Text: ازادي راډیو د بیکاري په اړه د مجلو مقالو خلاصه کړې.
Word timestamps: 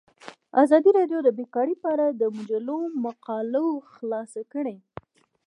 ازادي 0.63 0.89
راډیو 0.99 1.19
د 1.23 1.29
بیکاري 1.39 1.75
په 1.81 1.87
اړه 1.93 2.07
د 2.11 2.21
مجلو 2.37 2.77
مقالو 3.05 3.67
خلاصه 3.93 4.41
کړې. 4.53 4.75